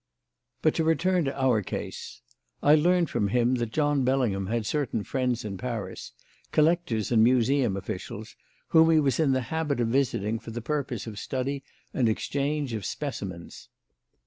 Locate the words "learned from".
2.73-3.27